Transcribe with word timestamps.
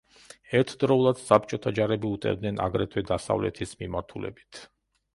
ერთდროულად 0.59 1.21
საბჭოთა 1.25 1.75
ჯარები 1.81 2.11
უტევდნენ 2.15 2.59
აგრეთვე 2.69 3.07
დასავლეთის 3.13 3.79
მიმართულებით. 3.85 4.69